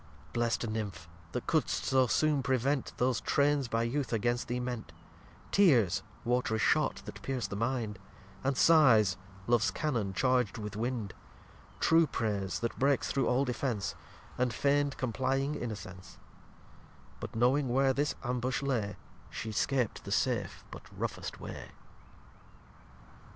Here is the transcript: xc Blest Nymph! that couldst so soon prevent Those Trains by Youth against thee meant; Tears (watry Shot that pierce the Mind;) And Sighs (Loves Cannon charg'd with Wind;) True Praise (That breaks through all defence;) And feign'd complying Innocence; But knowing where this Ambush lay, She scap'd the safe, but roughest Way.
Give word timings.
xc 0.29 0.33
Blest 0.33 0.67
Nymph! 0.67 1.07
that 1.31 1.45
couldst 1.45 1.85
so 1.85 2.07
soon 2.07 2.41
prevent 2.41 2.91
Those 2.97 3.21
Trains 3.21 3.67
by 3.67 3.83
Youth 3.83 4.11
against 4.11 4.47
thee 4.47 4.59
meant; 4.59 4.91
Tears 5.51 6.01
(watry 6.25 6.57
Shot 6.57 7.03
that 7.05 7.21
pierce 7.21 7.45
the 7.45 7.55
Mind;) 7.55 7.99
And 8.43 8.57
Sighs 8.57 9.17
(Loves 9.45 9.69
Cannon 9.69 10.13
charg'd 10.13 10.57
with 10.57 10.75
Wind;) 10.75 11.13
True 11.79 12.07
Praise 12.07 12.61
(That 12.61 12.79
breaks 12.79 13.11
through 13.11 13.27
all 13.27 13.45
defence;) 13.45 13.93
And 14.39 14.51
feign'd 14.51 14.97
complying 14.97 15.53
Innocence; 15.53 16.17
But 17.19 17.35
knowing 17.35 17.69
where 17.69 17.93
this 17.93 18.15
Ambush 18.23 18.63
lay, 18.63 18.95
She 19.29 19.51
scap'd 19.51 20.03
the 20.03 20.11
safe, 20.11 20.63
but 20.71 20.81
roughest 20.97 21.39
Way. 21.39 21.69